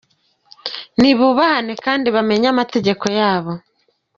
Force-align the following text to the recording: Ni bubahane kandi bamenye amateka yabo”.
Ni 0.99 1.11
bubahane 1.17 1.73
kandi 1.85 2.07
bamenye 2.15 2.47
amateka 2.53 3.07
yabo”. 3.19 3.53